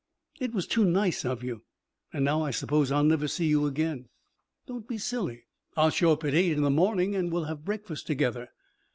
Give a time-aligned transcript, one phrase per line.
[0.39, 1.61] It was too nice of you.
[2.11, 4.09] An' now I suppose I'll never see you again."
[4.65, 5.43] "Don't be silly.
[5.77, 8.49] I'll show up at eight in the morning and we'll have breakfast together."